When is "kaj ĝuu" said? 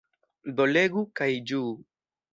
1.21-1.73